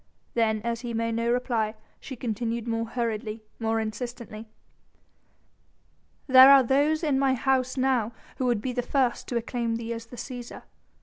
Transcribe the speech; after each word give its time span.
Then 0.33 0.63
as 0.63 0.81
he 0.81 0.95
made 0.95 1.13
no 1.13 1.31
reply 1.31 1.75
she 1.99 2.15
continued 2.15 2.67
more 2.67 2.85
hurriedly, 2.87 3.43
more 3.59 3.79
insistently: 3.79 4.47
"There 6.25 6.49
are 6.49 6.63
those 6.63 7.01
here 7.01 7.09
in 7.09 7.19
my 7.19 7.35
house 7.35 7.77
now 7.77 8.11
who 8.37 8.47
would 8.47 8.63
be 8.63 8.73
the 8.73 8.81
first 8.81 9.27
to 9.27 9.37
acclaim 9.37 9.75
thee 9.75 9.93
as 9.93 10.07
the 10.07 10.15
Cæsar. 10.17 10.63